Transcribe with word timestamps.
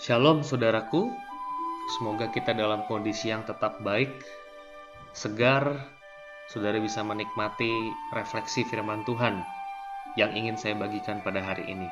Shalom 0.00 0.40
saudaraku, 0.40 1.12
semoga 2.00 2.32
kita 2.32 2.56
dalam 2.56 2.88
kondisi 2.88 3.28
yang 3.28 3.44
tetap 3.44 3.84
baik, 3.84 4.08
segar, 5.12 5.76
saudara 6.48 6.80
bisa 6.80 7.04
menikmati 7.04 7.68
refleksi 8.16 8.64
firman 8.64 9.04
Tuhan 9.04 9.44
yang 10.16 10.32
ingin 10.32 10.56
saya 10.56 10.72
bagikan 10.80 11.20
pada 11.20 11.44
hari 11.44 11.68
ini. 11.68 11.84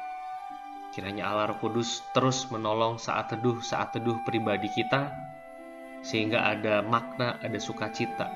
Kiranya 0.96 1.28
Allah 1.28 1.52
Roh 1.52 1.60
Kudus 1.60 2.00
terus 2.16 2.48
menolong 2.48 2.96
saat 2.96 3.28
teduh 3.28 3.60
saat 3.60 3.92
teduh 3.92 4.16
pribadi 4.24 4.72
kita, 4.72 5.12
sehingga 6.00 6.48
ada 6.48 6.80
makna, 6.80 7.36
ada 7.44 7.60
sukacita 7.60 8.32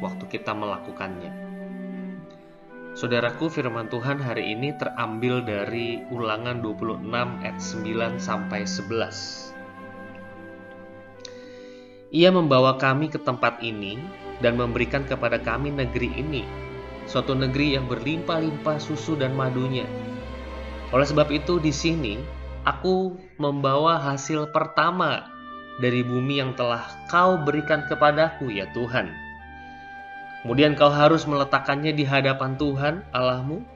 waktu 0.00 0.24
kita 0.24 0.56
melakukannya. 0.56 1.45
Saudaraku, 2.96 3.52
firman 3.52 3.92
Tuhan 3.92 4.24
hari 4.24 4.56
ini 4.56 4.72
terambil 4.72 5.44
dari 5.44 6.00
Ulangan 6.08 6.64
26 6.64 7.04
ayat 7.44 7.60
9 7.60 8.16
sampai 8.16 8.64
11. 8.64 9.52
Ia 12.08 12.32
membawa 12.32 12.80
kami 12.80 13.12
ke 13.12 13.20
tempat 13.20 13.60
ini 13.60 14.00
dan 14.40 14.56
memberikan 14.56 15.04
kepada 15.04 15.36
kami 15.36 15.76
negeri 15.76 16.08
ini, 16.16 16.40
suatu 17.04 17.36
negeri 17.36 17.76
yang 17.76 17.84
berlimpah-limpah 17.84 18.80
susu 18.80 19.12
dan 19.12 19.36
madunya. 19.36 19.84
Oleh 20.88 21.04
sebab 21.04 21.28
itu 21.28 21.60
di 21.60 21.76
sini 21.76 22.16
aku 22.64 23.12
membawa 23.36 24.00
hasil 24.00 24.56
pertama 24.56 25.28
dari 25.84 26.00
bumi 26.00 26.40
yang 26.40 26.56
telah 26.56 26.88
kau 27.12 27.36
berikan 27.44 27.84
kepadaku 27.92 28.56
ya 28.56 28.64
Tuhan 28.72 29.25
Kemudian 30.46 30.78
kau 30.78 30.94
harus 30.94 31.26
meletakkannya 31.26 31.90
di 31.90 32.06
hadapan 32.06 32.54
Tuhan 32.54 33.02
Allahmu. 33.10 33.66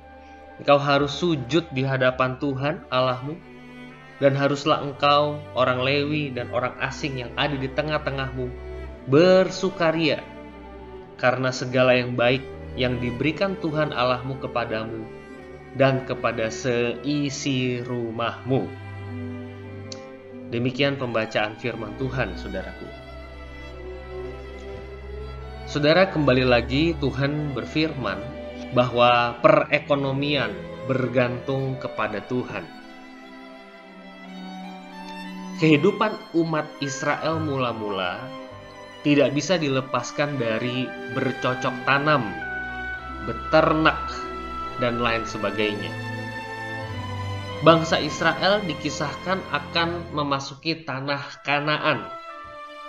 Engkau 0.62 0.78
harus 0.78 1.10
sujud 1.10 1.66
di 1.74 1.82
hadapan 1.82 2.38
Tuhan 2.38 2.86
Allahmu. 2.94 3.34
Dan 4.22 4.38
haruslah 4.38 4.78
engkau, 4.78 5.42
orang 5.58 5.82
Lewi 5.82 6.30
dan 6.30 6.46
orang 6.54 6.78
asing 6.78 7.18
yang 7.18 7.34
ada 7.34 7.58
di 7.58 7.66
tengah-tengahmu, 7.74 8.54
bersukaria 9.10 10.22
karena 11.18 11.50
segala 11.50 11.98
yang 11.98 12.14
baik 12.14 12.46
yang 12.78 13.02
diberikan 13.02 13.58
Tuhan 13.58 13.90
Allahmu 13.90 14.38
kepadamu 14.38 15.02
dan 15.74 16.06
kepada 16.06 16.54
seisi 16.54 17.82
rumahmu. 17.82 18.70
Demikian 20.54 20.94
pembacaan 20.94 21.58
firman 21.58 21.98
Tuhan, 21.98 22.38
saudaraku. 22.38 23.09
Saudara, 25.70 26.10
kembali 26.10 26.50
lagi 26.50 26.98
Tuhan 26.98 27.54
berfirman 27.54 28.18
bahwa 28.74 29.38
perekonomian 29.38 30.50
bergantung 30.90 31.78
kepada 31.78 32.18
Tuhan. 32.26 32.66
Kehidupan 35.62 36.10
umat 36.42 36.66
Israel 36.82 37.38
mula-mula 37.38 38.18
tidak 39.06 39.30
bisa 39.30 39.62
dilepaskan 39.62 40.42
dari 40.42 40.90
bercocok 41.14 41.86
tanam, 41.86 42.26
beternak, 43.30 44.10
dan 44.82 44.98
lain 44.98 45.22
sebagainya. 45.22 45.94
Bangsa 47.62 48.02
Israel 48.02 48.58
dikisahkan 48.66 49.38
akan 49.54 50.18
memasuki 50.18 50.82
tanah 50.82 51.22
Kanaan 51.46 52.19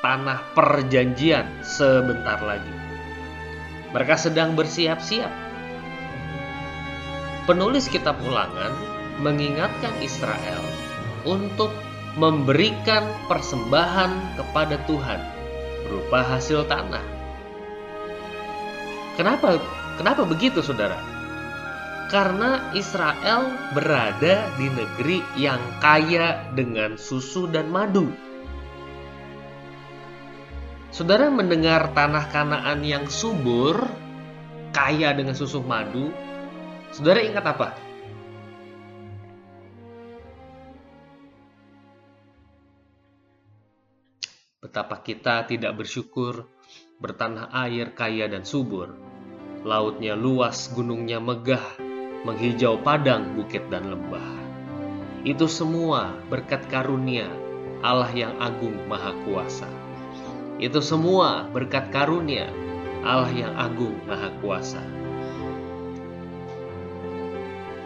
tanah 0.01 0.41
perjanjian 0.57 1.61
sebentar 1.61 2.41
lagi. 2.41 2.73
Mereka 3.93 4.17
sedang 4.17 4.57
bersiap-siap. 4.57 5.29
Penulis 7.45 7.85
kitab 7.89 8.17
ulangan 8.25 8.73
mengingatkan 9.21 9.93
Israel 10.01 10.61
untuk 11.25 11.69
memberikan 12.17 13.05
persembahan 13.29 14.35
kepada 14.35 14.81
Tuhan 14.89 15.21
berupa 15.87 16.19
hasil 16.25 16.65
tanah. 16.67 17.03
Kenapa? 19.15 19.61
Kenapa 19.99 20.25
begitu, 20.25 20.63
saudara? 20.63 20.97
Karena 22.09 22.73
Israel 22.75 23.47
berada 23.71 24.49
di 24.59 24.67
negeri 24.67 25.23
yang 25.39 25.61
kaya 25.79 26.43
dengan 26.51 26.99
susu 26.99 27.47
dan 27.47 27.71
madu. 27.71 28.30
Saudara 30.91 31.31
mendengar 31.31 31.95
tanah 31.95 32.27
Kanaan 32.27 32.83
yang 32.83 33.07
subur, 33.07 33.79
kaya 34.75 35.15
dengan 35.15 35.31
susu 35.31 35.63
madu, 35.63 36.11
saudara 36.91 37.23
ingat 37.23 37.47
apa? 37.47 37.79
Betapa 44.59 44.99
kita 44.99 45.47
tidak 45.47 45.79
bersyukur 45.79 46.51
bertanah 46.99 47.47
air 47.65 47.95
kaya 47.95 48.27
dan 48.27 48.43
subur. 48.43 48.91
Lautnya 49.63 50.19
luas, 50.19 50.75
gunungnya 50.75 51.23
megah, 51.23 51.79
menghijau 52.27 52.83
padang, 52.83 53.39
bukit 53.39 53.63
dan 53.71 53.87
lembah. 53.95 54.43
Itu 55.23 55.47
semua 55.47 56.11
berkat 56.27 56.67
karunia 56.67 57.31
Allah 57.79 58.11
yang 58.11 58.35
agung 58.43 58.75
maha 58.91 59.15
kuasa. 59.23 59.80
Itu 60.57 60.83
semua 60.83 61.47
berkat 61.47 61.93
karunia 61.93 62.51
Allah 63.01 63.31
yang 63.33 63.53
agung 63.57 63.97
maha 64.05 64.29
kuasa. 64.41 64.81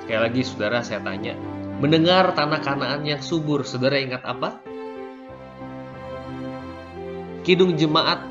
Sekali 0.03 0.21
lagi 0.21 0.41
saudara 0.45 0.85
saya 0.85 1.01
tanya, 1.01 1.33
mendengar 1.81 2.35
tanah 2.37 2.61
kanaan 2.61 3.07
yang 3.09 3.21
subur, 3.23 3.65
saudara 3.65 3.97
ingat 3.97 4.21
apa? 4.21 4.61
Kidung 7.41 7.77
Jemaat 7.77 8.21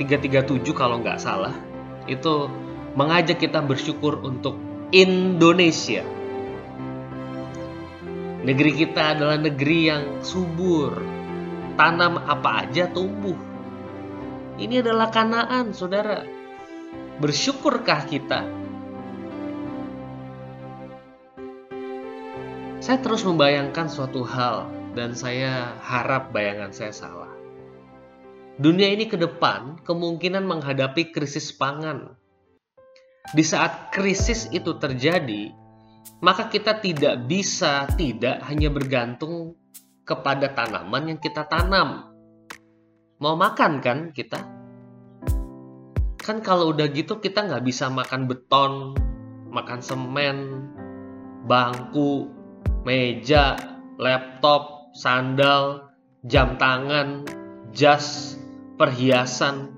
337 0.00 0.72
kalau 0.76 1.00
nggak 1.00 1.20
salah, 1.20 1.52
itu 2.08 2.48
mengajak 2.96 3.40
kita 3.40 3.60
bersyukur 3.60 4.20
untuk 4.24 4.56
Indonesia. 4.94 6.04
Negeri 8.46 8.72
kita 8.86 9.18
adalah 9.18 9.36
negeri 9.42 9.78
yang 9.90 10.02
subur, 10.22 10.96
tanam 11.76 12.18
apa 12.24 12.66
aja 12.66 12.88
tumbuh. 12.90 13.36
Ini 14.56 14.80
adalah 14.80 15.12
kanaan, 15.12 15.76
saudara. 15.76 16.24
Bersyukurkah 17.20 18.08
kita? 18.08 18.40
Saya 22.80 22.98
terus 23.04 23.24
membayangkan 23.24 23.88
suatu 23.88 24.24
hal, 24.24 24.68
dan 24.96 25.12
saya 25.12 25.76
harap 25.84 26.32
bayangan 26.32 26.72
saya 26.72 26.92
salah. 26.92 27.32
Dunia 28.56 28.88
ini 28.88 29.04
ke 29.04 29.20
depan 29.20 29.84
kemungkinan 29.84 30.48
menghadapi 30.48 31.12
krisis 31.12 31.52
pangan. 31.52 32.16
Di 33.36 33.44
saat 33.44 33.92
krisis 33.92 34.48
itu 34.48 34.80
terjadi, 34.80 35.52
maka 36.24 36.48
kita 36.48 36.80
tidak 36.80 37.28
bisa 37.28 37.84
tidak 38.00 38.40
hanya 38.48 38.72
bergantung 38.72 39.58
kepada 40.06 40.54
tanaman 40.54 41.10
yang 41.10 41.18
kita 41.18 41.42
tanam, 41.50 42.14
mau 43.18 43.34
makan 43.34 43.82
kan 43.82 44.14
kita? 44.14 44.38
Kan 46.22 46.38
kalau 46.46 46.70
udah 46.70 46.86
gitu 46.94 47.18
kita 47.18 47.42
nggak 47.42 47.66
bisa 47.66 47.90
makan 47.90 48.30
beton 48.30 48.94
makan 49.50 49.80
semen 49.82 50.38
bangku 51.46 52.30
meja 52.86 53.58
laptop 53.98 54.94
sandal 54.94 55.90
jam 56.22 56.54
tangan 56.54 57.26
jas 57.74 58.38
perhiasan. 58.78 59.74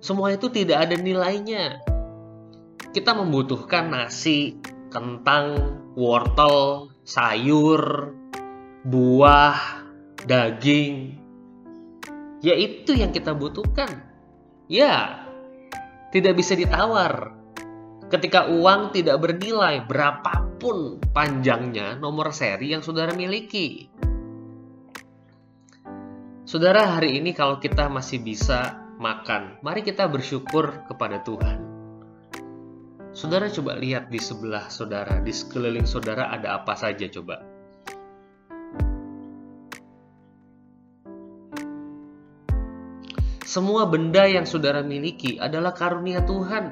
Semua 0.00 0.32
itu 0.32 0.48
tidak 0.48 0.88
ada 0.88 0.96
nilainya. 0.96 1.84
Kita 2.90 3.12
membutuhkan 3.14 3.92
nasi 3.92 4.58
kentang 4.90 5.78
wortel 5.94 6.90
sayur 7.10 8.14
buah 8.86 9.58
daging, 10.22 11.18
ya 12.38 12.54
itu 12.54 12.94
yang 12.94 13.10
kita 13.10 13.34
butuhkan. 13.34 14.06
Ya, 14.70 15.26
tidak 16.14 16.38
bisa 16.38 16.54
ditawar. 16.54 17.34
Ketika 18.06 18.46
uang 18.46 18.94
tidak 18.94 19.18
bernilai 19.26 19.82
berapapun 19.82 21.02
panjangnya 21.10 21.98
nomor 21.98 22.30
seri 22.30 22.70
yang 22.70 22.82
saudara 22.82 23.10
miliki. 23.10 23.90
Saudara, 26.46 26.98
hari 26.98 27.18
ini 27.18 27.34
kalau 27.34 27.58
kita 27.62 27.86
masih 27.90 28.22
bisa 28.22 28.86
makan, 28.98 29.58
mari 29.62 29.82
kita 29.86 30.06
bersyukur 30.10 30.86
kepada 30.90 31.22
Tuhan. 31.22 31.69
Saudara 33.10 33.50
coba 33.50 33.74
lihat 33.74 34.06
di 34.06 34.22
sebelah 34.22 34.70
saudara, 34.70 35.18
di 35.18 35.34
sekeliling 35.34 35.82
saudara 35.82 36.30
ada 36.30 36.62
apa 36.62 36.78
saja 36.78 37.10
coba. 37.10 37.42
Semua 43.42 43.82
benda 43.90 44.30
yang 44.30 44.46
saudara 44.46 44.86
miliki 44.86 45.34
adalah 45.42 45.74
karunia 45.74 46.22
Tuhan. 46.22 46.70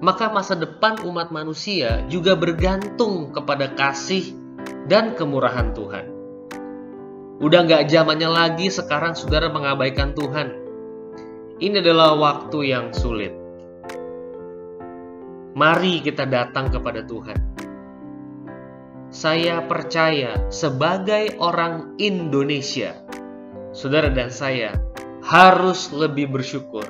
Maka 0.00 0.32
masa 0.32 0.56
depan 0.56 1.04
umat 1.04 1.28
manusia 1.28 2.08
juga 2.08 2.32
bergantung 2.32 3.36
kepada 3.36 3.68
kasih 3.76 4.32
dan 4.88 5.12
kemurahan 5.12 5.76
Tuhan. 5.76 6.06
Udah 7.44 7.68
nggak 7.68 7.84
zamannya 7.92 8.32
lagi 8.32 8.72
sekarang 8.72 9.12
saudara 9.12 9.52
mengabaikan 9.52 10.16
Tuhan. 10.16 10.56
Ini 11.60 11.84
adalah 11.84 12.16
waktu 12.16 12.72
yang 12.72 12.96
sulit. 12.96 13.41
Mari 15.52 16.00
kita 16.00 16.24
datang 16.24 16.72
kepada 16.72 17.04
Tuhan. 17.04 17.36
Saya 19.12 19.60
percaya 19.68 20.48
sebagai 20.48 21.36
orang 21.36 22.00
Indonesia, 22.00 22.96
saudara 23.76 24.08
dan 24.08 24.32
saya 24.32 24.72
harus 25.20 25.92
lebih 25.92 26.32
bersyukur. 26.32 26.88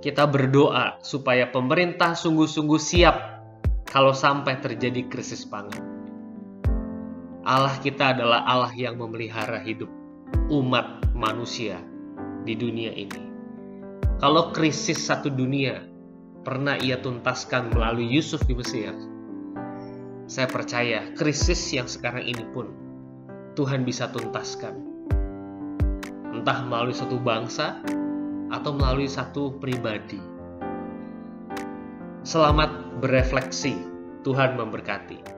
Kita 0.00 0.24
berdoa 0.24 0.96
supaya 1.04 1.44
pemerintah 1.52 2.16
sungguh-sungguh 2.16 2.80
siap 2.80 3.16
kalau 3.84 4.16
sampai 4.16 4.64
terjadi 4.64 5.04
krisis 5.04 5.44
pangan. 5.44 5.84
Allah 7.44 7.76
kita 7.84 8.16
adalah 8.16 8.48
Allah 8.48 8.72
yang 8.72 8.96
memelihara 8.96 9.60
hidup 9.60 9.92
umat 10.48 11.04
manusia 11.12 11.76
di 12.48 12.56
dunia 12.56 12.96
ini. 12.96 13.28
Kalau 14.16 14.48
krisis 14.56 15.04
satu 15.04 15.28
dunia 15.28 15.93
pernah 16.44 16.76
ia 16.76 17.00
tuntaskan 17.00 17.72
melalui 17.72 18.04
Yusuf 18.04 18.44
di 18.44 18.52
Mesir, 18.52 18.92
saya 20.28 20.44
percaya 20.44 21.10
krisis 21.16 21.72
yang 21.72 21.88
sekarang 21.88 22.28
ini 22.28 22.44
pun 22.52 22.68
Tuhan 23.56 23.88
bisa 23.88 24.12
tuntaskan 24.12 24.76
entah 26.36 26.60
melalui 26.68 26.92
satu 26.92 27.16
bangsa 27.16 27.80
atau 28.52 28.76
melalui 28.76 29.08
satu 29.08 29.56
pribadi. 29.56 30.20
Selamat 32.24 33.00
berefleksi, 33.00 33.76
Tuhan 34.24 34.56
memberkati. 34.60 35.33